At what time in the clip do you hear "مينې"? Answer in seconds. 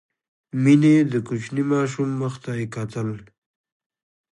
0.63-0.95